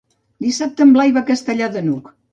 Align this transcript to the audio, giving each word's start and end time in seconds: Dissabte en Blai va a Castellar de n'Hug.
Dissabte 0.45 0.87
en 0.87 0.95
Blai 0.95 1.13
va 1.19 1.23
a 1.25 1.29
Castellar 1.31 1.69
de 1.77 1.85
n'Hug. 1.91 2.11